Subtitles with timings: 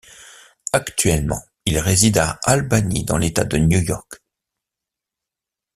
[0.73, 4.23] Actuellement, il réside à Albany dans l'État de New York.